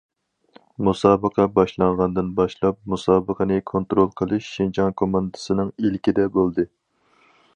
[0.85, 6.69] مۇسابىقە باشلانغاندىن باشلاپ، مۇسابىقىنى كونترول قىلىش شىنجاڭ كوماندىسىنىڭ ئىلكىدە بولدى.